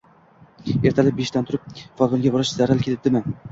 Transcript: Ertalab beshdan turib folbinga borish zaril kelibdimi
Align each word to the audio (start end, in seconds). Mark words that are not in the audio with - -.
Ertalab 0.91 1.19
beshdan 1.19 1.45
turib 1.51 1.69
folbinga 2.01 2.35
borish 2.39 2.57
zaril 2.63 2.85
kelibdimi 2.89 3.25